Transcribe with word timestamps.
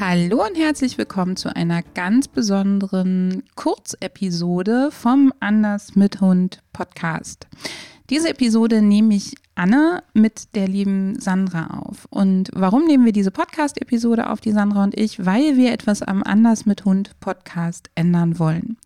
Hallo 0.00 0.42
und 0.46 0.56
herzlich 0.56 0.96
willkommen 0.96 1.36
zu 1.36 1.54
einer 1.54 1.82
ganz 1.82 2.26
besonderen 2.26 3.42
Kurzepisode 3.54 4.88
vom 4.90 5.30
Anders 5.40 5.94
mit 5.94 6.22
Hund 6.22 6.62
Podcast. 6.72 7.46
Diese 8.08 8.30
Episode 8.30 8.80
nehme 8.80 9.14
ich 9.14 9.34
Anne 9.54 10.02
mit 10.14 10.54
der 10.54 10.68
lieben 10.68 11.20
Sandra 11.20 11.80
auf. 11.80 12.06
Und 12.08 12.50
warum 12.54 12.86
nehmen 12.86 13.04
wir 13.04 13.12
diese 13.12 13.30
Podcast-Episode 13.30 14.30
auf, 14.30 14.40
die 14.40 14.52
Sandra 14.52 14.84
und 14.84 14.98
ich? 14.98 15.24
Weil 15.24 15.56
wir 15.56 15.72
etwas 15.72 16.02
am 16.02 16.22
Anders 16.22 16.66
mit 16.66 16.84
Hund 16.84 17.18
Podcast 17.20 17.90
ändern 17.94 18.38
wollen. 18.38 18.78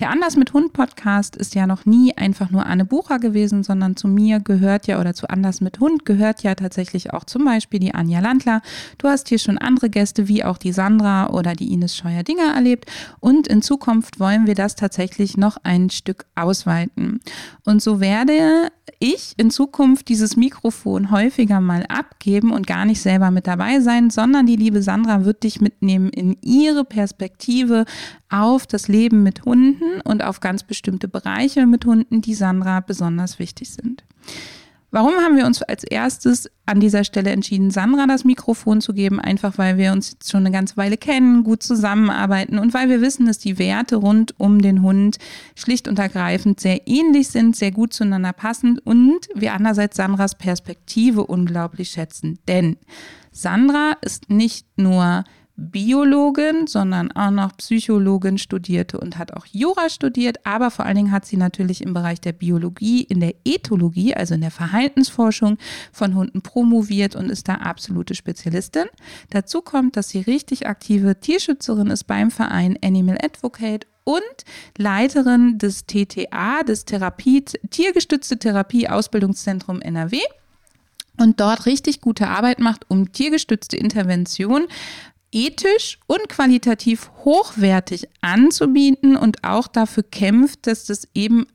Der 0.00 0.10
Anders 0.10 0.36
mit 0.36 0.52
Hund 0.52 0.72
Podcast 0.72 1.36
ist 1.36 1.54
ja 1.54 1.66
noch 1.66 1.86
nie 1.86 2.16
einfach 2.16 2.50
nur 2.50 2.66
Anne 2.66 2.84
Bucher 2.84 3.18
gewesen, 3.18 3.62
sondern 3.62 3.96
zu 3.96 4.08
mir 4.08 4.40
gehört 4.40 4.86
ja 4.86 5.00
oder 5.00 5.14
zu 5.14 5.28
Anders 5.30 5.60
mit 5.60 5.80
Hund 5.80 6.04
gehört 6.04 6.42
ja 6.42 6.54
tatsächlich 6.54 7.12
auch 7.14 7.24
zum 7.24 7.44
Beispiel 7.44 7.80
die 7.80 7.94
Anja 7.94 8.20
Landler. 8.20 8.60
Du 8.98 9.08
hast 9.08 9.28
hier 9.28 9.38
schon 9.38 9.56
andere 9.56 9.88
Gäste 9.88 10.28
wie 10.28 10.44
auch 10.44 10.58
die 10.58 10.72
Sandra 10.72 11.30
oder 11.30 11.54
die 11.54 11.72
Ines 11.72 11.96
Scheuer-Dinger 11.96 12.54
erlebt. 12.54 12.86
Und 13.20 13.48
in 13.48 13.62
Zukunft 13.62 14.20
wollen 14.20 14.46
wir 14.46 14.54
das 14.54 14.74
tatsächlich 14.74 15.36
noch 15.36 15.58
ein 15.62 15.90
Stück 15.90 16.26
ausweiten. 16.34 17.20
Und 17.64 17.82
so 17.82 18.00
werde 18.00 18.70
ich 18.98 19.34
in 19.36 19.50
Zukunft 19.50 20.07
dieses 20.08 20.36
Mikrofon 20.36 21.10
häufiger 21.10 21.60
mal 21.60 21.84
abgeben 21.86 22.52
und 22.52 22.66
gar 22.66 22.84
nicht 22.84 23.00
selber 23.00 23.30
mit 23.30 23.46
dabei 23.46 23.80
sein, 23.80 24.10
sondern 24.10 24.46
die 24.46 24.56
liebe 24.56 24.82
Sandra 24.82 25.24
wird 25.24 25.42
dich 25.42 25.60
mitnehmen 25.60 26.10
in 26.10 26.36
ihre 26.42 26.84
Perspektive 26.84 27.84
auf 28.28 28.66
das 28.66 28.88
Leben 28.88 29.22
mit 29.22 29.44
Hunden 29.44 30.00
und 30.02 30.24
auf 30.24 30.40
ganz 30.40 30.62
bestimmte 30.62 31.08
Bereiche 31.08 31.66
mit 31.66 31.84
Hunden, 31.84 32.22
die 32.22 32.34
Sandra 32.34 32.80
besonders 32.80 33.38
wichtig 33.38 33.70
sind. 33.70 34.04
Warum 34.90 35.12
haben 35.16 35.36
wir 35.36 35.44
uns 35.44 35.62
als 35.62 35.84
erstes 35.84 36.50
an 36.64 36.80
dieser 36.80 37.04
Stelle 37.04 37.30
entschieden, 37.30 37.70
Sandra 37.70 38.06
das 38.06 38.24
Mikrofon 38.24 38.80
zu 38.80 38.94
geben? 38.94 39.20
Einfach 39.20 39.58
weil 39.58 39.76
wir 39.76 39.92
uns 39.92 40.12
jetzt 40.12 40.30
schon 40.30 40.40
eine 40.40 40.50
ganze 40.50 40.78
Weile 40.78 40.96
kennen, 40.96 41.44
gut 41.44 41.62
zusammenarbeiten 41.62 42.58
und 42.58 42.72
weil 42.72 42.88
wir 42.88 43.02
wissen, 43.02 43.26
dass 43.26 43.38
die 43.38 43.58
Werte 43.58 43.96
rund 43.96 44.34
um 44.40 44.62
den 44.62 44.80
Hund 44.80 45.18
schlicht 45.54 45.88
und 45.88 45.98
ergreifend 45.98 46.60
sehr 46.60 46.86
ähnlich 46.86 47.28
sind, 47.28 47.54
sehr 47.54 47.70
gut 47.70 47.92
zueinander 47.92 48.32
passen 48.32 48.78
und 48.78 49.28
wir 49.34 49.52
andererseits 49.52 49.98
Sandras 49.98 50.36
Perspektive 50.36 51.26
unglaublich 51.26 51.90
schätzen. 51.90 52.38
Denn 52.48 52.78
Sandra 53.30 53.92
ist 54.00 54.30
nicht 54.30 54.66
nur 54.78 55.24
Biologin, 55.60 56.68
sondern 56.68 57.10
auch 57.10 57.32
noch 57.32 57.56
Psychologin 57.56 58.38
studierte 58.38 59.00
und 59.00 59.18
hat 59.18 59.34
auch 59.34 59.44
Jura 59.44 59.90
studiert, 59.90 60.46
aber 60.46 60.70
vor 60.70 60.86
allen 60.86 60.94
Dingen 60.94 61.10
hat 61.10 61.26
sie 61.26 61.36
natürlich 61.36 61.82
im 61.82 61.94
Bereich 61.94 62.20
der 62.20 62.32
Biologie, 62.32 63.02
in 63.02 63.18
der 63.18 63.34
Ethologie, 63.44 64.14
also 64.14 64.34
in 64.34 64.40
der 64.40 64.52
Verhaltensforschung 64.52 65.58
von 65.90 66.14
Hunden 66.14 66.42
promoviert 66.42 67.16
und 67.16 67.28
ist 67.28 67.48
da 67.48 67.54
absolute 67.54 68.14
Spezialistin. 68.14 68.84
Dazu 69.30 69.60
kommt, 69.60 69.96
dass 69.96 70.10
sie 70.10 70.20
richtig 70.20 70.68
aktive 70.68 71.18
Tierschützerin 71.18 71.88
ist 71.88 72.04
beim 72.04 72.30
Verein 72.30 72.78
Animal 72.80 73.18
Advocate 73.20 73.88
und 74.04 74.22
Leiterin 74.78 75.58
des 75.58 75.86
TTA, 75.86 76.62
des 76.62 76.84
Therapie, 76.84 77.44
Tiergestützte 77.70 78.38
Therapie 78.38 78.88
Ausbildungszentrum 78.88 79.80
NRW 79.80 80.20
und 81.20 81.40
dort 81.40 81.66
richtig 81.66 82.00
gute 82.00 82.28
Arbeit 82.28 82.60
macht, 82.60 82.86
um 82.88 83.12
tiergestützte 83.12 83.76
Intervention 83.76 84.68
ethisch 85.32 85.98
und 86.06 86.28
qualitativ 86.28 87.10
hochwertig 87.24 88.08
anzubieten 88.20 89.16
und 89.16 89.44
auch 89.44 89.68
dafür 89.68 90.02
kämpft, 90.02 90.66
dass 90.66 90.86
das 90.86 91.08
eben 91.14 91.46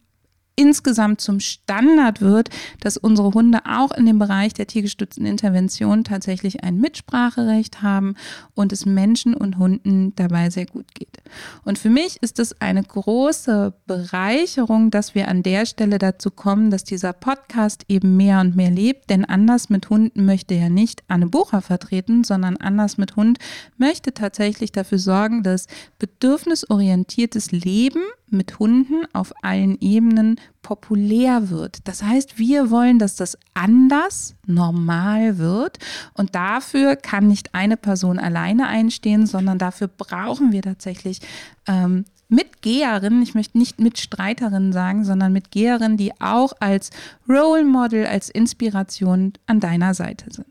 insgesamt 0.55 1.21
zum 1.21 1.39
Standard 1.39 2.21
wird, 2.21 2.49
dass 2.79 2.97
unsere 2.97 3.31
Hunde 3.31 3.59
auch 3.65 3.91
in 3.91 4.05
dem 4.05 4.19
Bereich 4.19 4.53
der 4.53 4.67
tiergestützten 4.67 5.25
Intervention 5.25 6.03
tatsächlich 6.03 6.63
ein 6.63 6.79
Mitspracherecht 6.79 7.81
haben 7.81 8.15
und 8.53 8.71
es 8.71 8.85
Menschen 8.85 9.33
und 9.33 9.57
Hunden 9.57 10.15
dabei 10.15 10.49
sehr 10.49 10.65
gut 10.65 10.93
geht. 10.93 11.17
Und 11.63 11.79
für 11.79 11.89
mich 11.89 12.17
ist 12.21 12.39
es 12.39 12.59
eine 12.61 12.83
große 12.83 13.73
Bereicherung, 13.87 14.91
dass 14.91 15.15
wir 15.15 15.27
an 15.27 15.43
der 15.43 15.65
Stelle 15.65 15.97
dazu 15.97 16.29
kommen, 16.29 16.69
dass 16.69 16.83
dieser 16.83 17.13
Podcast 17.13 17.85
eben 17.87 18.15
mehr 18.17 18.39
und 18.39 18.55
mehr 18.55 18.71
lebt, 18.71 19.09
denn 19.09 19.25
anders 19.25 19.69
mit 19.69 19.89
Hunden 19.89 20.25
möchte 20.25 20.53
ja 20.53 20.69
nicht 20.69 21.03
Anne 21.07 21.27
Bucher 21.27 21.61
vertreten, 21.61 22.23
sondern 22.23 22.57
anders 22.57 22.97
mit 22.97 23.15
Hund 23.15 23.39
möchte 23.77 24.13
tatsächlich 24.13 24.71
dafür 24.71 24.99
sorgen, 24.99 25.43
dass 25.43 25.67
bedürfnisorientiertes 25.97 27.51
Leben 27.51 28.01
mit 28.33 28.59
Hunden 28.59 29.05
auf 29.13 29.33
allen 29.41 29.79
Ebenen 29.79 30.39
populär 30.61 31.49
wird. 31.49 31.87
Das 31.87 32.03
heißt, 32.03 32.37
wir 32.37 32.69
wollen, 32.69 32.99
dass 32.99 33.15
das 33.15 33.37
anders 33.53 34.35
normal 34.45 35.37
wird 35.37 35.79
und 36.13 36.35
dafür 36.35 36.95
kann 36.95 37.27
nicht 37.27 37.53
eine 37.53 37.77
Person 37.77 38.19
alleine 38.19 38.67
einstehen, 38.67 39.25
sondern 39.25 39.57
dafür 39.57 39.87
brauchen 39.87 40.51
wir 40.51 40.61
tatsächlich 40.61 41.19
ähm, 41.67 42.05
Mitgeherinnen, 42.29 43.21
ich 43.21 43.35
möchte 43.35 43.57
nicht 43.57 43.79
Mitstreiterinnen 43.79 44.73
sagen, 44.73 45.03
sondern 45.03 45.33
Mitgeherinnen, 45.33 45.97
die 45.97 46.19
auch 46.19 46.53
als 46.59 46.89
Role 47.29 47.63
Model, 47.63 48.07
als 48.07 48.29
Inspiration 48.29 49.33
an 49.45 49.59
deiner 49.59 49.93
Seite 49.93 50.31
sind. 50.31 50.47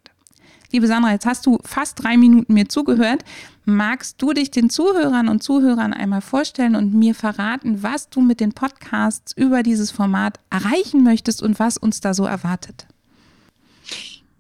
Liebe 0.71 0.87
Sandra, 0.87 1.13
jetzt 1.13 1.27
hast 1.27 1.45
du 1.45 1.59
fast 1.65 2.03
drei 2.03 2.17
Minuten 2.17 2.55
mir 2.55 2.69
zugehört. 2.69 3.25
Magst 3.65 4.21
du 4.21 4.33
dich 4.33 4.51
den 4.51 4.71
Zuhörern 4.71 5.29
und 5.29 5.43
Zuhörern 5.43 5.93
einmal 5.93 6.21
vorstellen 6.21 6.75
und 6.75 6.95
mir 6.95 7.15
verraten, 7.15 7.83
was 7.83 8.09
du 8.09 8.21
mit 8.21 8.41
den 8.41 8.53
Podcasts 8.53 9.33
über 9.37 9.63
dieses 9.63 9.93
Format 9.93 10.41
erreichen 10.51 11.05
möchtest 11.05 11.43
und 11.43 11.61
was 11.61 11.77
uns 11.77 12.01
da 12.01 12.13
so 12.13 12.25
erwartet? 12.25 12.87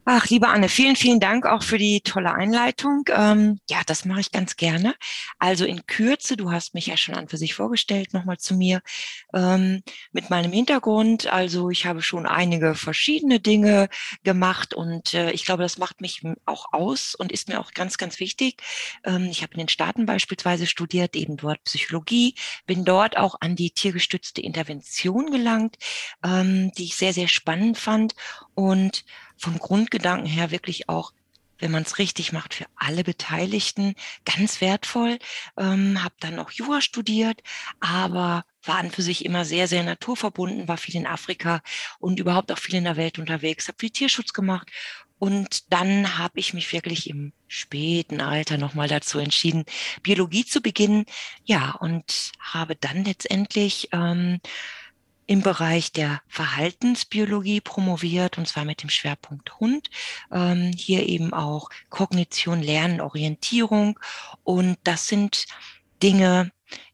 Ach, 0.04 0.26
liebe 0.30 0.48
Anne, 0.48 0.68
vielen, 0.68 0.96
vielen 0.96 1.20
Dank 1.20 1.46
auch 1.46 1.62
für 1.62 1.78
die 1.78 2.00
tolle 2.00 2.34
Einleitung. 2.34 3.04
Ähm, 3.08 3.60
ja, 3.70 3.82
das 3.86 4.04
mache 4.04 4.18
ich 4.18 4.32
ganz 4.32 4.56
gerne. 4.56 4.96
Also 5.38 5.64
in 5.64 5.86
Kürze, 5.86 6.36
du 6.36 6.50
hast 6.50 6.74
mich 6.74 6.86
ja 6.88 6.96
schon 6.96 7.14
an 7.14 7.28
für 7.28 7.36
sich 7.36 7.54
vorgestellt, 7.54 8.12
nochmal 8.12 8.36
zu 8.38 8.56
mir 8.56 8.80
ähm, 9.32 9.82
mit 10.10 10.28
meinem 10.28 10.50
Hintergrund. 10.50 11.32
Also 11.32 11.70
ich 11.70 11.86
habe 11.86 12.02
schon 12.02 12.26
einige 12.26 12.74
verschiedene 12.74 13.38
Dinge 13.38 13.88
gemacht 14.24 14.74
und 14.74 15.14
äh, 15.14 15.30
ich 15.30 15.44
glaube, 15.44 15.62
das 15.62 15.78
macht 15.78 16.00
mich 16.00 16.22
auch 16.46 16.72
aus 16.72 17.14
und 17.14 17.30
ist 17.30 17.48
mir 17.48 17.60
auch 17.60 17.70
ganz, 17.72 17.96
ganz 17.96 18.18
wichtig. 18.18 18.60
Ähm, 19.04 19.26
ich 19.30 19.42
habe 19.44 19.52
in 19.52 19.60
den 19.60 19.68
Staaten 19.68 20.04
beispielsweise 20.04 20.66
studiert, 20.66 21.14
eben 21.14 21.36
dort 21.36 21.62
Psychologie, 21.62 22.34
bin 22.66 22.84
dort 22.84 23.16
auch 23.16 23.36
an 23.40 23.54
die 23.54 23.70
tiergestützte 23.70 24.40
Intervention 24.40 25.30
gelangt, 25.30 25.76
ähm, 26.24 26.72
die 26.76 26.86
ich 26.86 26.96
sehr, 26.96 27.12
sehr 27.12 27.28
spannend 27.28 27.78
fand 27.78 28.16
und 28.54 29.04
vom 29.36 29.58
Grundgedanken 29.58 30.26
her 30.26 30.50
wirklich 30.50 30.88
auch 30.88 31.12
wenn 31.62 31.70
man 31.70 31.84
es 31.84 31.98
richtig 31.98 32.32
macht, 32.32 32.54
für 32.54 32.66
alle 32.74 33.04
Beteiligten 33.04 33.94
ganz 34.24 34.60
wertvoll. 34.60 35.18
Ähm, 35.56 36.02
habe 36.02 36.14
dann 36.18 36.34
noch 36.34 36.50
Jura 36.50 36.80
studiert, 36.80 37.40
aber 37.78 38.44
war 38.64 38.78
an 38.78 38.90
für 38.90 39.02
sich 39.02 39.24
immer 39.24 39.44
sehr, 39.44 39.68
sehr 39.68 39.84
naturverbunden, 39.84 40.66
war 40.66 40.76
viel 40.76 40.96
in 40.96 41.06
Afrika 41.06 41.62
und 42.00 42.18
überhaupt 42.18 42.50
auch 42.50 42.58
viel 42.58 42.74
in 42.74 42.84
der 42.84 42.96
Welt 42.96 43.20
unterwegs, 43.20 43.68
habe 43.68 43.78
viel 43.78 43.90
Tierschutz 43.90 44.32
gemacht. 44.32 44.68
Und 45.20 45.72
dann 45.72 46.18
habe 46.18 46.40
ich 46.40 46.52
mich 46.52 46.72
wirklich 46.72 47.08
im 47.08 47.32
späten 47.46 48.20
Alter 48.20 48.58
nochmal 48.58 48.88
dazu 48.88 49.20
entschieden, 49.20 49.64
Biologie 50.02 50.44
zu 50.44 50.60
beginnen. 50.60 51.04
Ja, 51.44 51.76
und 51.78 52.32
habe 52.40 52.74
dann 52.74 53.04
letztendlich 53.04 53.88
ähm, 53.92 54.40
im 55.26 55.42
Bereich 55.42 55.92
der 55.92 56.20
Verhaltensbiologie 56.28 57.60
promoviert, 57.60 58.38
und 58.38 58.48
zwar 58.48 58.64
mit 58.64 58.82
dem 58.82 58.90
Schwerpunkt 58.90 59.58
Hund. 59.60 59.90
Ähm, 60.30 60.72
hier 60.76 61.08
eben 61.08 61.32
auch 61.32 61.70
Kognition, 61.90 62.62
Lernen, 62.62 63.00
Orientierung. 63.00 63.98
Und 64.42 64.78
das 64.84 65.06
sind 65.06 65.46
Dinge, 66.02 66.50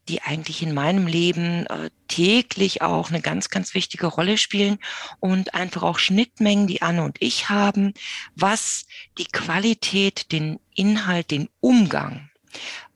die 0.07 0.21
eigentlich 0.21 0.63
in 0.63 0.73
meinem 0.73 1.07
Leben 1.07 1.65
äh, 1.67 1.89
täglich 2.07 2.81
auch 2.81 3.09
eine 3.09 3.21
ganz, 3.21 3.49
ganz 3.49 3.73
wichtige 3.73 4.07
Rolle 4.07 4.37
spielen 4.37 4.79
und 5.19 5.53
einfach 5.53 5.83
auch 5.83 5.99
Schnittmengen, 5.99 6.67
die 6.67 6.81
Anne 6.81 7.03
und 7.03 7.17
ich 7.19 7.49
haben, 7.49 7.93
was 8.35 8.85
die 9.17 9.25
Qualität, 9.25 10.31
den 10.31 10.59
Inhalt, 10.73 11.31
den 11.31 11.49
Umgang 11.59 12.29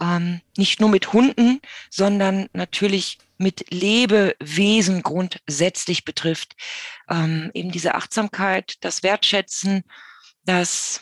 ähm, 0.01 0.41
nicht 0.57 0.80
nur 0.80 0.89
mit 0.89 1.13
Hunden, 1.13 1.62
sondern 1.89 2.47
natürlich 2.53 3.18
mit 3.38 3.71
Lebewesen 3.71 5.03
grundsätzlich 5.03 6.06
betrifft. 6.06 6.56
Ähm, 7.09 7.51
eben 7.53 7.71
diese 7.71 7.95
Achtsamkeit, 7.95 8.75
das 8.81 9.03
Wertschätzen, 9.03 9.83
das 10.45 11.01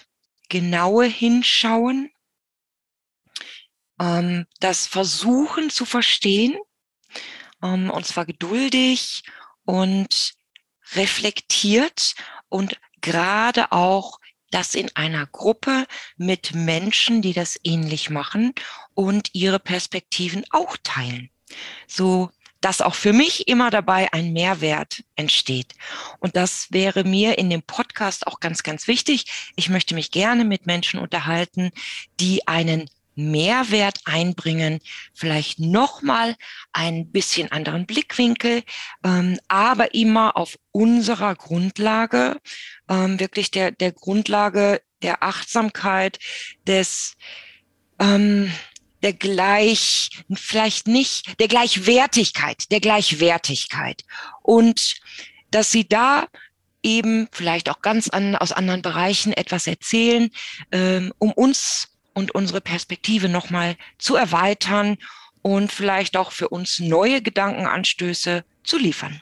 genaue 0.50 1.06
Hinschauen, 1.06 2.12
ähm, 4.00 4.46
das 4.60 4.88
Versuchen 4.88 5.70
zu 5.70 5.86
verstehen, 5.86 6.58
ähm, 7.64 7.90
und 7.90 8.06
zwar 8.06 8.26
geduldig 8.26 9.24
und 9.66 10.34
reflektiert 10.94 12.16
und 12.50 12.80
gerade 13.02 13.72
auch 13.72 14.20
das 14.52 14.76
in 14.76 14.94
einer 14.96 15.26
Gruppe 15.28 15.86
mit 16.18 16.54
Menschen, 16.54 17.22
die 17.22 17.34
das 17.34 17.58
ähnlich 17.64 18.10
machen 18.10 18.54
und 18.94 19.30
ihre 19.34 19.60
Perspektiven 19.60 20.44
auch 20.52 20.76
teilen. 20.84 21.30
So 21.88 22.30
dass 22.62 22.80
auch 22.80 22.94
für 22.94 23.12
mich 23.12 23.48
immer 23.48 23.72
dabei 23.72 24.14
ein 24.14 24.34
Mehrwert 24.34 25.04
entsteht. 25.16 25.74
Und 26.20 26.36
das 26.36 26.68
wäre 26.70 27.04
mir 27.04 27.38
in 27.40 27.50
dem 27.50 27.64
Podcast 27.64 28.28
auch 28.28 28.40
ganz, 28.40 28.62
ganz 28.62 28.88
wichtig. 28.88 29.52
Ich 29.56 29.70
möchte 29.70 29.96
mich 29.96 30.12
gerne 30.12 30.46
mit 30.46 30.68
Menschen 30.68 31.00
unterhalten, 31.00 31.72
die 32.20 32.48
einen 32.48 32.88
Mehrwert 33.16 34.00
einbringen, 34.06 34.80
vielleicht 35.14 35.60
nochmal 35.60 36.36
ein 36.72 37.08
bisschen 37.12 37.52
anderen 37.52 37.86
Blickwinkel, 37.86 38.64
ähm, 39.04 39.38
aber 39.48 39.94
immer 39.94 40.38
auf 40.38 40.58
unserer 40.72 41.36
Grundlage, 41.36 42.40
ähm, 42.90 43.20
wirklich 43.20 43.52
der, 43.52 43.72
der 43.72 43.92
Grundlage 43.92 44.82
der 45.02 45.24
Achtsamkeit, 45.24 46.20
des, 46.66 47.18
ähm, 48.00 48.52
der 49.04 49.14
gleich, 49.14 50.10
vielleicht 50.34 50.88
nicht, 50.88 51.40
der 51.40 51.48
Gleichwertigkeit, 51.48 52.72
der 52.72 52.80
Gleichwertigkeit. 52.80 54.04
Und 54.42 54.96
dass 55.50 55.72
sie 55.72 55.88
da 55.88 56.28
eben 56.84 57.28
vielleicht 57.32 57.70
auch 57.70 57.82
ganz 57.82 58.10
an, 58.10 58.36
aus 58.36 58.52
anderen 58.52 58.82
Bereichen 58.82 59.34
etwas 59.34 59.68
erzählen, 59.68 60.30
ähm, 60.72 61.14
um 61.20 61.32
uns 61.32 61.90
und 62.14 62.34
unsere 62.36 62.62
Perspektive 62.62 63.30
nochmal 63.30 63.78
zu 63.98 64.16
erweitern 64.16 64.98
und 65.42 65.72
vielleicht 65.72 66.18
auch 66.18 66.32
für 66.32 66.50
uns 66.50 66.80
neue 66.80 67.22
Gedankenanstöße 67.22 68.44
zu 68.64 68.78
liefern. 68.78 69.22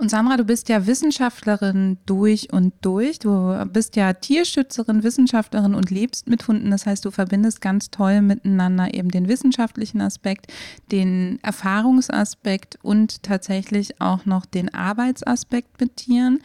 Und 0.00 0.08
Sandra, 0.08 0.38
du 0.38 0.44
bist 0.44 0.70
ja 0.70 0.86
Wissenschaftlerin 0.86 1.98
durch 2.06 2.50
und 2.54 2.72
durch. 2.80 3.18
Du 3.18 3.54
bist 3.70 3.96
ja 3.96 4.14
Tierschützerin, 4.14 5.02
Wissenschaftlerin 5.02 5.74
und 5.74 5.90
lebst 5.90 6.26
mit 6.26 6.48
Hunden. 6.48 6.70
Das 6.70 6.86
heißt, 6.86 7.04
du 7.04 7.10
verbindest 7.10 7.60
ganz 7.60 7.90
toll 7.90 8.22
miteinander 8.22 8.94
eben 8.94 9.10
den 9.10 9.28
wissenschaftlichen 9.28 10.00
Aspekt, 10.00 10.50
den 10.90 11.38
Erfahrungsaspekt 11.42 12.78
und 12.80 13.22
tatsächlich 13.22 14.00
auch 14.00 14.24
noch 14.24 14.46
den 14.46 14.72
Arbeitsaspekt 14.72 15.78
mit 15.78 15.98
Tieren. 15.98 16.38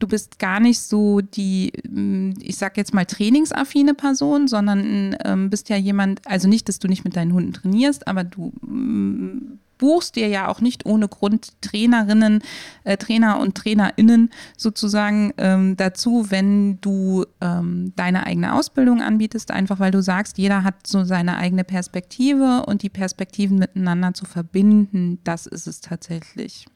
Du 0.00 0.06
bist 0.06 0.38
gar 0.38 0.60
nicht 0.60 0.80
so 0.80 1.22
die, 1.22 1.72
ich 2.42 2.58
sag 2.58 2.76
jetzt 2.76 2.92
mal, 2.92 3.06
trainingsaffine 3.06 3.94
Person, 3.94 4.48
sondern 4.48 5.16
ähm, 5.24 5.48
bist 5.48 5.70
ja 5.70 5.76
jemand, 5.76 6.20
also 6.26 6.46
nicht, 6.46 6.68
dass 6.68 6.78
du 6.78 6.88
nicht 6.88 7.04
mit 7.04 7.16
deinen 7.16 7.32
Hunden 7.32 7.54
trainierst, 7.54 8.06
aber 8.06 8.22
du 8.22 8.52
buchst 9.78 10.16
dir 10.16 10.28
ja 10.28 10.48
auch 10.48 10.60
nicht 10.60 10.86
ohne 10.86 11.08
Grund 11.08 11.60
Trainerinnen, 11.62 12.42
äh, 12.84 12.96
Trainer 12.96 13.38
und 13.38 13.56
Trainerinnen 13.56 14.30
sozusagen 14.56 15.32
ähm, 15.38 15.76
dazu, 15.76 16.26
wenn 16.30 16.80
du 16.80 17.24
ähm, 17.40 17.92
deine 17.96 18.26
eigene 18.26 18.54
Ausbildung 18.54 19.00
anbietest, 19.00 19.50
einfach 19.50 19.78
weil 19.78 19.90
du 19.90 20.02
sagst, 20.02 20.38
jeder 20.38 20.64
hat 20.64 20.86
so 20.86 21.04
seine 21.04 21.38
eigene 21.38 21.64
Perspektive 21.64 22.64
und 22.66 22.82
die 22.82 22.90
Perspektiven 22.90 23.58
miteinander 23.58 24.14
zu 24.14 24.26
verbinden, 24.26 25.20
das 25.24 25.46
ist 25.46 25.66
es 25.66 25.80
tatsächlich. 25.80 26.66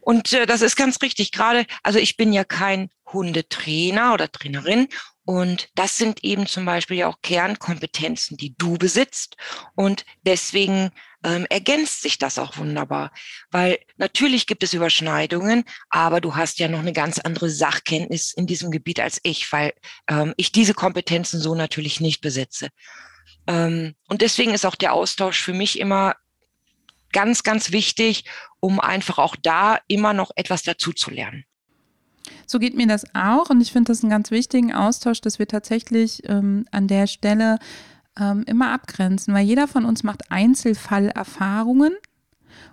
Und 0.00 0.32
äh, 0.32 0.46
das 0.46 0.62
ist 0.62 0.76
ganz 0.76 1.02
richtig. 1.02 1.32
Gerade, 1.32 1.66
also 1.82 1.98
ich 1.98 2.16
bin 2.16 2.32
ja 2.32 2.42
kein 2.42 2.88
Hundetrainer 3.12 4.14
oder 4.14 4.32
Trainerin 4.32 4.88
und 5.28 5.68
das 5.74 5.98
sind 5.98 6.24
eben 6.24 6.46
zum 6.46 6.64
Beispiel 6.64 6.96
ja 6.96 7.06
auch 7.06 7.20
Kernkompetenzen, 7.20 8.38
die 8.38 8.54
du 8.56 8.78
besitzt. 8.78 9.36
Und 9.74 10.06
deswegen 10.22 10.90
ähm, 11.22 11.44
ergänzt 11.50 12.00
sich 12.00 12.16
das 12.16 12.38
auch 12.38 12.56
wunderbar. 12.56 13.12
Weil 13.50 13.78
natürlich 13.98 14.46
gibt 14.46 14.62
es 14.62 14.72
Überschneidungen, 14.72 15.64
aber 15.90 16.22
du 16.22 16.34
hast 16.34 16.58
ja 16.60 16.68
noch 16.68 16.78
eine 16.78 16.94
ganz 16.94 17.18
andere 17.18 17.50
Sachkenntnis 17.50 18.32
in 18.32 18.46
diesem 18.46 18.70
Gebiet 18.70 19.00
als 19.00 19.20
ich, 19.22 19.52
weil 19.52 19.74
ähm, 20.08 20.32
ich 20.38 20.50
diese 20.50 20.72
Kompetenzen 20.72 21.42
so 21.42 21.54
natürlich 21.54 22.00
nicht 22.00 22.22
besitze. 22.22 22.70
Ähm, 23.46 23.96
und 24.08 24.22
deswegen 24.22 24.54
ist 24.54 24.64
auch 24.64 24.76
der 24.76 24.94
Austausch 24.94 25.42
für 25.42 25.52
mich 25.52 25.78
immer 25.78 26.16
ganz, 27.12 27.42
ganz 27.42 27.70
wichtig, 27.70 28.24
um 28.60 28.80
einfach 28.80 29.18
auch 29.18 29.36
da 29.36 29.78
immer 29.88 30.14
noch 30.14 30.30
etwas 30.36 30.62
dazu 30.62 30.94
zu 30.94 31.10
lernen. 31.10 31.44
So 32.46 32.58
geht 32.58 32.76
mir 32.76 32.86
das 32.86 33.04
auch 33.14 33.50
und 33.50 33.60
ich 33.60 33.72
finde 33.72 33.92
das 33.92 34.02
einen 34.02 34.10
ganz 34.10 34.30
wichtigen 34.30 34.72
Austausch, 34.72 35.20
dass 35.20 35.38
wir 35.38 35.48
tatsächlich 35.48 36.22
ähm, 36.28 36.64
an 36.70 36.88
der 36.88 37.06
Stelle 37.06 37.58
ähm, 38.18 38.44
immer 38.46 38.72
abgrenzen, 38.72 39.34
weil 39.34 39.46
jeder 39.46 39.68
von 39.68 39.84
uns 39.84 40.02
macht 40.02 40.30
Einzelfallerfahrungen 40.30 41.92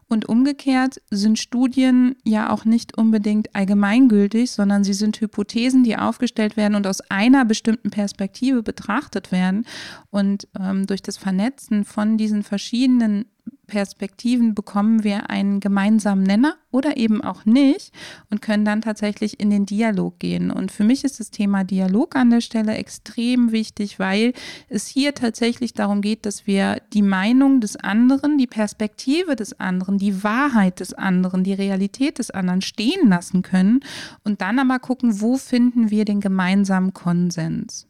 und 0.07 0.28
umgekehrt 0.30 1.02
sind 1.10 1.40
Studien 1.40 2.16
ja 2.24 2.52
auch 2.52 2.63
nicht 2.66 2.98
unbedingt 2.98 3.56
allgemeingültig, 3.56 4.52
sondern 4.52 4.84
sie 4.84 4.94
sind 4.94 5.19
Hypothesen, 5.19 5.84
die 5.84 5.98
aufgestellt 5.98 6.58
werden 6.58 6.75
und 6.75 6.86
aus 6.86 7.01
einer 7.10 7.44
bestimmten 7.44 7.90
Perspektive 7.90 8.62
betrachtet 8.62 9.31
werden. 9.31 9.66
Und 10.12 10.48
ähm, 10.60 10.86
durch 10.86 11.01
das 11.01 11.18
Vernetzen 11.18 11.86
von 11.86 12.18
diesen 12.18 12.44
verschiedenen 12.44 13.25
Perspektiven 13.66 14.56
bekommen 14.56 15.04
wir 15.04 15.30
einen 15.30 15.60
gemeinsamen 15.60 16.24
Nenner 16.24 16.56
oder 16.72 16.98
eben 16.98 17.22
auch 17.22 17.46
nicht 17.46 17.92
und 18.30 18.42
können 18.42 18.66
dann 18.66 18.82
tatsächlich 18.82 19.40
in 19.40 19.50
den 19.50 19.66
Dialog 19.66 20.20
gehen. 20.20 20.52
Und 20.52 20.72
für 20.72 20.84
mich 20.84 21.04
ist 21.04 21.20
das 21.20 21.32
Thema 21.32 21.64
Dialog 21.64 22.16
an 22.16 22.30
der 22.30 22.42
Stelle 22.42 22.76
extrem 22.76 23.52
wichtig, 23.52 24.00
weil 24.00 24.34
es 24.70 24.88
hier 24.88 25.14
tatsächlich 25.14 25.74
darum 25.74 26.02
geht, 26.02 26.26
dass 26.26 26.48
wir 26.48 26.82
die 26.94 27.02
Meinung 27.02 27.62
des 27.62 27.76
anderen, 27.76 28.38
die 28.38 28.48
Perspektive 28.48 29.36
des 29.36 29.60
anderen, 29.60 29.98
die 29.98 30.24
Wahrheit 30.24 30.80
des 30.80 30.94
anderen, 30.94 31.44
die 31.44 31.54
Realität 31.54 32.20
des 32.20 32.32
anderen 32.32 32.62
stehen 32.62 33.10
lassen 33.10 33.42
können 33.42 33.80
und 34.24 34.42
dann 34.42 34.60
aber 34.60 34.80
gucken, 34.80 35.22
wo 35.22 35.38
finden 35.38 35.92
wir 35.92 36.06
den 36.06 36.22
gemeinsamen 36.22 36.94
Konsens. 36.94 37.88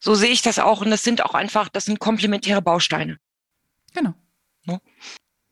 So 0.00 0.14
sehe 0.14 0.30
ich 0.30 0.42
das 0.42 0.58
auch 0.58 0.80
und 0.80 0.90
das 0.90 1.02
sind 1.02 1.24
auch 1.24 1.34
einfach, 1.34 1.68
das 1.68 1.86
sind 1.86 1.98
komplementäre 1.98 2.62
Bausteine. 2.62 3.18
Genau. 3.94 4.14
Ja. 4.64 4.80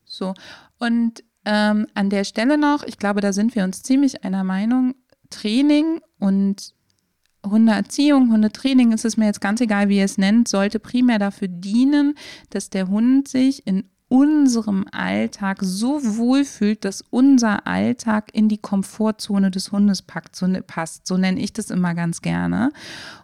So, 0.05 0.35
und 0.79 1.25
ähm, 1.45 1.87
an 1.95 2.11
der 2.11 2.25
Stelle 2.25 2.59
noch, 2.59 2.83
ich 2.83 2.99
glaube, 2.99 3.21
da 3.21 3.33
sind 3.33 3.55
wir 3.55 3.65
uns 3.65 3.83
ziemlich 3.83 4.25
einer 4.25 4.45
Meinung, 4.45 4.95
Training 5.31 6.01
und 6.19 6.75
Hundeerziehung, 7.45 8.33
Hundetraining, 8.33 8.93
ist 8.93 9.05
es 9.05 9.17
mir 9.17 9.27
jetzt 9.27 9.41
ganz 9.41 9.61
egal, 9.61 9.89
wie 9.89 9.99
ihr 9.99 10.05
es 10.05 10.19
nennt, 10.19 10.49
sollte 10.49 10.81
primär 10.81 11.19
dafür 11.19 11.49
dienen, 11.49 12.15
dass 12.51 12.71
der 12.71 12.89
Hund 12.89 13.29
sich 13.29 13.67
in 13.67 13.89
unserem 14.17 14.87
Alltag 14.93 15.59
so 15.61 16.01
wohl 16.17 16.45
fühlt, 16.45 16.87
dass 16.87 17.05
unser 17.11 17.67
Alltag 17.67 18.31
in 18.33 18.49
die 18.49 18.57
Komfortzone 18.57 19.51
des 19.51 19.73
Hundes 19.73 20.01
packt, 20.01 20.35
so, 20.35 20.47
ne, 20.47 20.63
passt. 20.63 21.07
So 21.07 21.19
nenne 21.19 21.39
ich 21.39 21.53
das 21.53 21.71
immer 21.71 21.95
ganz 21.95 22.23
gerne. 22.23 22.73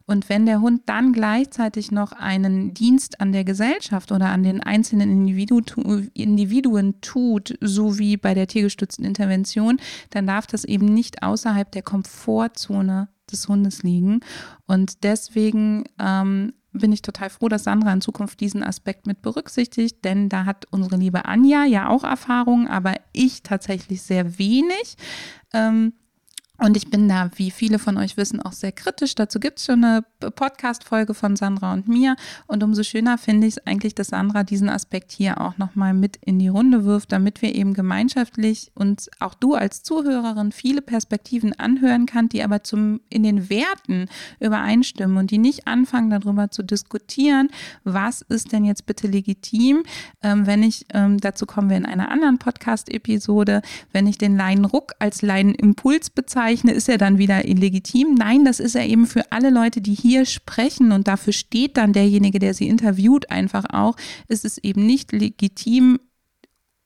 Und 0.04 0.28
wenn 0.28 0.44
der 0.44 0.61
Hund 0.61 0.82
dann 0.87 1.14
gleichzeitig 1.14 1.92
noch 1.92 2.12
einen 2.12 2.75
Dienst 2.75 3.22
an 3.22 3.32
der 3.32 3.44
Gesellschaft 3.44 4.12
oder 4.12 4.26
an 4.26 4.42
den 4.42 4.62
einzelnen 4.62 5.11
Individu 5.11 5.62
Individuen 6.12 7.00
tut, 7.00 7.54
so 7.62 7.99
wie 7.99 8.18
bei 8.18 8.34
der 8.34 8.46
tiergestützten 8.46 9.06
Intervention, 9.06 9.78
dann 10.11 10.26
darf 10.26 10.46
das 10.46 10.64
eben 10.64 10.87
nicht 10.87 11.22
außerhalb 11.22 11.72
der 11.72 11.82
Komfortzone 11.82 13.08
des 13.30 13.49
Hundes 13.49 13.82
liegen. 13.82 14.20
Und 14.66 15.04
deswegen 15.04 15.84
ähm, 15.99 16.52
bin 16.72 16.92
ich 16.92 17.02
total 17.02 17.30
froh, 17.30 17.48
dass 17.48 17.64
Sandra 17.64 17.92
in 17.92 18.00
Zukunft 18.00 18.40
diesen 18.40 18.62
Aspekt 18.62 19.06
mit 19.06 19.22
berücksichtigt, 19.22 20.04
denn 20.04 20.28
da 20.28 20.44
hat 20.44 20.66
unsere 20.70 20.96
liebe 20.96 21.24
Anja 21.26 21.64
ja 21.64 21.88
auch 21.88 22.04
Erfahrung, 22.04 22.68
aber 22.68 22.94
ich 23.12 23.42
tatsächlich 23.42 24.02
sehr 24.02 24.38
wenig. 24.38 24.96
Ähm, 25.52 25.92
und 26.62 26.76
ich 26.76 26.90
bin 26.90 27.09
da, 27.09 27.28
wie 27.35 27.50
viele 27.50 27.81
von 27.81 27.97
euch 27.97 28.16
wissen, 28.16 28.40
auch 28.40 28.52
sehr 28.52 28.71
kritisch. 28.71 29.16
Dazu 29.16 29.40
gibt 29.40 29.59
es 29.59 29.64
schon 29.64 29.85
eine 29.85 30.04
Podcast-Folge 30.21 31.12
von 31.12 31.35
Sandra 31.35 31.73
und 31.73 31.88
mir. 31.88 32.14
Und 32.47 32.62
umso 32.62 32.85
schöner 32.85 33.19
finde 33.19 33.49
ich 33.49 33.57
es 33.57 33.66
eigentlich, 33.66 33.97
dass 33.97 34.09
Sandra 34.09 34.45
diesen 34.45 34.69
Aspekt 34.69 35.11
hier 35.11 35.40
auch 35.40 35.59
nochmal 35.59 35.92
mit 35.92 36.19
in 36.19 36.38
die 36.38 36.47
Runde 36.47 36.85
wirft, 36.85 37.11
damit 37.11 37.42
wir 37.42 37.57
eben 37.57 37.75
gemeinschaftlich 37.75 38.71
uns, 38.75 39.11
auch 39.19 39.35
du 39.35 39.54
als 39.54 39.83
Zuhörerin, 39.83 40.52
viele 40.52 40.83
Perspektiven 40.83 41.52
anhören 41.59 42.07
kann, 42.07 42.28
die 42.28 42.45
aber 42.45 42.62
zum, 42.62 43.00
in 43.09 43.25
den 43.25 43.50
Werten 43.50 44.07
übereinstimmen 44.38 45.16
und 45.16 45.33
die 45.33 45.38
nicht 45.38 45.66
anfangen, 45.66 46.11
darüber 46.11 46.52
zu 46.52 46.62
diskutieren, 46.62 47.49
was 47.83 48.23
ist 48.23 48.52
denn 48.52 48.64
jetzt 48.64 48.87
bitte 48.87 49.09
legitim, 49.09 49.83
ähm, 50.23 50.47
wenn 50.47 50.62
ich, 50.62 50.87
ähm, 50.95 51.19
dazu 51.19 51.45
kommen 51.45 51.71
wir 51.71 51.76
in 51.76 51.87
einer 51.87 52.11
anderen 52.11 52.38
Podcast-Episode, 52.38 53.62
wenn 53.90 54.07
ich 54.07 54.16
den 54.16 54.37
Leinenruck 54.37 54.92
als 55.00 55.23
Leinenimpuls 55.23 56.11
bezeichne, 56.11 56.51
bezeichne, 56.52 56.73
ist 56.73 56.88
er 56.88 56.99
dann 56.99 57.18
wieder 57.18 57.47
illegitim. 57.49 58.14
Nein, 58.14 58.44
das 58.44 58.61
ist 58.61 58.75
er 58.75 58.87
eben 58.87 59.06
für 59.06 59.32
alle 59.32 59.50
Leute, 59.50 59.80
die 59.80 59.94
hier 59.94 60.26
sprechen 60.26 60.92
und 60.92 61.09
dafür 61.09 61.32
steht 61.32 61.76
dann 61.76 61.92
derjenige, 61.92 62.38
der 62.38 62.54
sie 62.54 62.68
interviewt, 62.68 63.30
einfach 63.30 63.64
auch. 63.73 63.97
Es 64.28 64.44
ist 64.44 64.59
eben 64.59 64.87
nicht 64.87 65.12
legitim, 65.12 65.99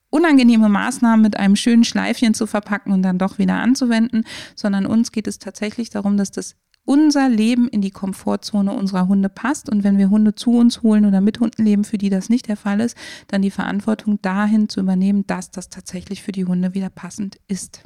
unangenehme 0.09 0.69
Maßnahmen 0.69 1.21
mit 1.21 1.37
einem 1.37 1.55
schönen 1.55 1.83
Schleifchen 1.83 2.33
zu 2.33 2.47
verpacken 2.47 2.93
und 2.93 3.01
dann 3.01 3.17
doch 3.17 3.37
wieder 3.39 3.55
anzuwenden, 3.55 4.23
sondern 4.55 4.85
uns 4.85 5.11
geht 5.11 5.27
es 5.27 5.37
tatsächlich 5.37 5.89
darum, 5.89 6.15
dass 6.15 6.31
das 6.31 6.55
unser 6.85 7.27
Leben 7.27 7.67
in 7.67 7.81
die 7.81 7.91
Komfortzone 7.91 8.71
unserer 8.71 9.09
Hunde 9.09 9.27
passt. 9.27 9.69
Und 9.69 9.83
wenn 9.83 9.97
wir 9.97 10.09
Hunde 10.09 10.35
zu 10.35 10.51
uns 10.51 10.81
holen 10.81 11.05
oder 11.05 11.19
mit 11.19 11.41
Hunden 11.41 11.65
leben, 11.65 11.83
für 11.83 11.97
die 11.97 12.09
das 12.09 12.29
nicht 12.29 12.47
der 12.47 12.55
Fall 12.55 12.79
ist, 12.79 12.95
dann 13.27 13.41
die 13.41 13.51
Verantwortung 13.51 14.21
dahin 14.21 14.69
zu 14.69 14.79
übernehmen, 14.79 15.27
dass 15.27 15.51
das 15.51 15.67
tatsächlich 15.67 16.23
für 16.23 16.31
die 16.31 16.45
Hunde 16.45 16.73
wieder 16.73 16.89
passend 16.89 17.37
ist. 17.49 17.83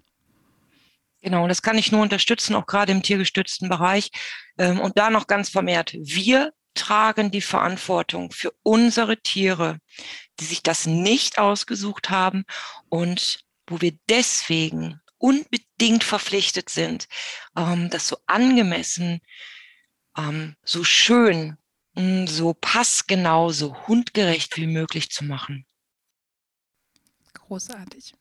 Genau, 1.22 1.48
das 1.48 1.62
kann 1.62 1.78
ich 1.78 1.92
nur 1.92 2.02
unterstützen, 2.02 2.56
auch 2.56 2.66
gerade 2.66 2.92
im 2.92 3.04
tiergestützten 3.04 3.70
Bereich. 3.70 4.10
Ähm, 4.58 4.80
und 4.80 4.98
da 4.98 5.10
noch 5.10 5.28
ganz 5.28 5.50
vermehrt, 5.50 5.94
wir 6.00 6.52
tragen 6.74 7.32
die 7.32 7.42
Verantwortung 7.42 8.32
für 8.32 8.54
unsere 8.64 9.22
Tiere, 9.22 9.80
die 10.40 10.46
sich 10.46 10.64
das 10.64 10.86
nicht 10.86 11.38
ausgesucht 11.38 12.10
haben 12.10 12.46
und 12.90 13.42
wo 13.68 13.82
wir 13.82 13.94
deswegen 14.10 15.00
unbedingt 15.18 16.04
verpflichtet 16.04 16.70
sind, 16.70 17.08
ähm, 17.56 17.90
das 17.90 18.08
so 18.08 18.18
angemessen, 18.26 19.22
ähm, 20.18 20.56
so 20.64 20.84
schön, 20.84 21.58
mm, 21.94 22.26
so 22.26 22.54
passgenau, 22.54 23.52
so 23.52 23.88
hundgerecht 23.88 24.58
wie 24.58 24.68
möglich 24.68 25.12
zu 25.12 25.24
machen. 25.26 25.66
Großartig. 27.52 28.14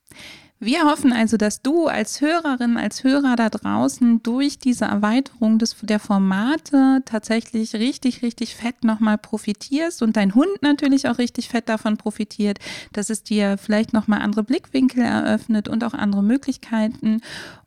Wir 0.59 0.87
hoffen 0.87 1.13
also, 1.13 1.37
dass 1.37 1.63
du 1.63 1.87
als 1.87 2.21
Hörerin, 2.21 2.77
als 2.77 3.05
Hörer 3.05 3.37
da 3.37 3.49
draußen 3.49 4.25
durch 4.25 4.59
diese 4.59 4.87
Erweiterung 4.87 5.61
des, 5.61 5.77
der 5.83 6.01
Formate 6.01 7.03
tatsächlich 7.05 7.75
richtig, 7.75 8.23
richtig 8.23 8.57
fett 8.57 8.83
nochmal 8.83 9.19
profitierst 9.19 10.03
und 10.03 10.17
dein 10.17 10.35
Hund 10.35 10.63
natürlich 10.63 11.07
auch 11.07 11.19
richtig 11.19 11.49
fett 11.49 11.69
davon 11.69 11.97
profitiert, 11.97 12.59
dass 12.93 13.09
es 13.09 13.23
dir 13.23 13.57
vielleicht 13.57 13.93
nochmal 13.93 14.21
andere 14.21 14.43
Blickwinkel 14.43 15.05
eröffnet 15.05 15.69
und 15.69 15.85
auch 15.85 15.95
andere 15.95 16.25
Möglichkeiten. 16.25 17.21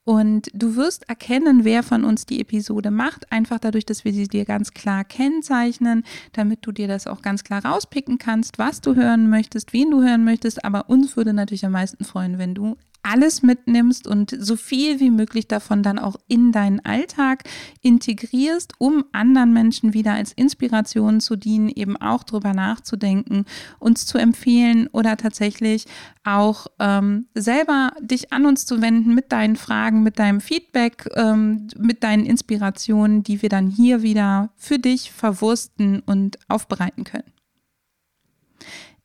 Und 0.06 0.50
du 0.54 0.76
wirst 0.76 1.08
erkennen, 1.08 1.64
wer 1.64 1.82
von 1.82 2.04
uns 2.04 2.26
die 2.26 2.42
Episode 2.42 2.92
macht, 2.92 3.32
einfach 3.32 3.60
dadurch, 3.60 3.86
dass 3.86 4.04
wir 4.04 4.12
sie 4.12 4.28
dir 4.28 4.44
ganz 4.44 4.72
klar 4.74 5.06
kennzeichnen, 5.06 6.04
damit 6.34 6.66
du 6.66 6.74
dir 6.74 6.90
das 6.90 7.08
auch 7.08 7.22
ganz 7.22 7.46
klar 7.46 7.64
rauspicken 7.64 8.18
kannst, 8.18 8.58
was 8.58 8.82
du 8.82 8.96
hören 8.96 9.30
möchtest, 9.30 9.72
wen 9.72 9.92
du 9.92 10.02
hören 10.02 10.26
möchtest. 10.26 10.66
Aber 10.66 10.90
uns 10.90 11.16
würde 11.16 11.34
natürlich 11.34 11.66
am 11.66 11.72
meisten 11.72 12.04
freuen, 12.04 12.38
wenn 12.38 12.54
du 12.54 12.76
alles 13.04 13.44
mitnimmst 13.44 14.08
und 14.08 14.36
so 14.40 14.56
viel 14.56 15.00
wie 15.00 15.12
möglich 15.12 15.48
davon 15.48 15.84
dann 15.84 16.00
auch 16.00 16.16
in 16.28 16.52
deinen 16.52 16.80
Alltag 16.84 17.44
integrierst, 17.82 18.74
um 18.80 19.06
anderen 19.12 19.54
Menschen 19.54 19.94
wieder 19.94 20.14
als 20.14 20.32
Inspiration 20.34 21.20
zu 21.20 21.36
dienen, 21.36 21.70
eben 21.70 21.98
auch 21.98 22.24
drüber 22.24 22.54
nachzudenken, 22.54 23.46
uns 23.80 24.06
zu 24.06 24.18
empfehlen 24.18 24.88
oder 24.88 25.18
tatsächlich 25.18 25.86
auch 26.24 26.68
ähm, 26.80 27.28
selber 27.36 27.92
dich 28.00 28.32
an 28.32 28.46
uns 28.46 28.66
zu 28.66 28.82
wenden 28.82 29.14
mit 29.14 29.32
deinen 29.32 29.58
Fragen, 29.58 30.04
mit 30.04 30.18
deinem 30.20 30.42
Feedback, 30.42 31.10
ähm, 31.16 31.68
mit 31.78 32.04
deinen 32.04 32.26
Inspirationen, 32.26 33.24
die 33.24 33.42
wir 33.42 33.50
dann 33.50 33.70
hier 33.70 34.02
wieder 34.02 34.52
für 34.56 34.80
dich 34.80 35.12
verwursten 35.12 36.00
und 36.06 36.40
aufbereiten 36.48 37.04
können. 37.04 37.32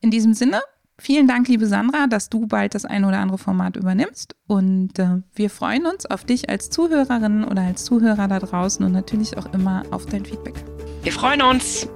In 0.00 0.10
diesem 0.10 0.34
Sinne 0.34 0.60
Vielen 1.00 1.28
Dank, 1.28 1.46
liebe 1.46 1.66
Sandra, 1.66 2.08
dass 2.08 2.28
du 2.28 2.46
bald 2.46 2.74
das 2.74 2.84
eine 2.84 3.06
oder 3.06 3.18
andere 3.18 3.38
Format 3.38 3.76
übernimmst. 3.76 4.34
Und 4.48 4.98
äh, 4.98 5.22
wir 5.32 5.48
freuen 5.48 5.86
uns 5.86 6.06
auf 6.06 6.24
dich 6.24 6.50
als 6.50 6.70
Zuhörerin 6.70 7.44
oder 7.44 7.62
als 7.62 7.84
Zuhörer 7.84 8.26
da 8.26 8.40
draußen 8.40 8.84
und 8.84 8.92
natürlich 8.92 9.36
auch 9.38 9.52
immer 9.52 9.84
auf 9.92 10.06
dein 10.06 10.24
Feedback. 10.24 10.64
Wir 11.02 11.12
freuen 11.12 11.42
uns. 11.42 11.88